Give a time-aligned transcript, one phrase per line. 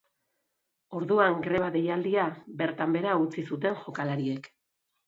[0.99, 2.27] Orduan, greba deialdia
[2.63, 4.53] bertan behera utzi zuten jokalariek.